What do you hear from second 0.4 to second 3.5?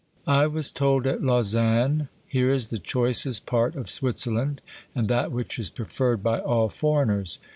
was told at Lausanne: Here is the choicest